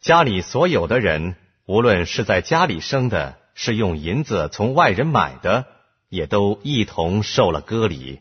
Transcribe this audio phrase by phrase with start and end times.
[0.00, 1.34] 家里所有的人
[1.66, 5.66] 无论是在家里生的是用银子从外人买的
[6.08, 8.20] 也都一同受了割礼。